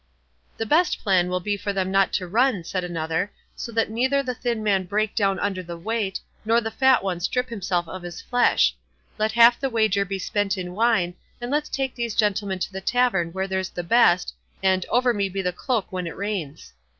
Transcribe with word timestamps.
"The 0.57 0.65
best 0.65 0.97
plan 0.99 1.29
will 1.29 1.39
be 1.41 1.55
for 1.55 1.73
them 1.73 1.91
not 1.91 2.11
to 2.13 2.25
run," 2.27 2.63
said 2.63 2.83
another, 2.83 3.31
"so 3.55 3.71
that 3.73 3.91
neither 3.91 4.23
the 4.23 4.33
thin 4.33 4.63
man 4.63 4.85
break 4.85 5.13
down 5.13 5.37
under 5.37 5.61
the 5.61 5.77
weight, 5.77 6.19
nor 6.43 6.59
the 6.59 6.71
fat 6.71 7.03
one 7.03 7.19
strip 7.19 7.49
himself 7.49 7.87
of 7.87 8.01
his 8.01 8.19
flesh; 8.19 8.75
let 9.19 9.33
half 9.33 9.59
the 9.59 9.69
wager 9.69 10.03
be 10.03 10.17
spent 10.17 10.57
in 10.57 10.73
wine, 10.73 11.13
and 11.39 11.51
let's 11.51 11.69
take 11.69 11.93
these 11.93 12.15
gentlemen 12.15 12.57
to 12.57 12.73
the 12.73 12.81
tavern 12.81 13.31
where 13.31 13.47
there's 13.47 13.69
the 13.69 13.83
best, 13.83 14.33
and 14.63 14.87
'over 14.89 15.13
me 15.13 15.29
be 15.29 15.43
the 15.43 15.53
cloak 15.53 15.91
when 15.91 16.07
it 16.07 16.17
rains. 16.17 16.73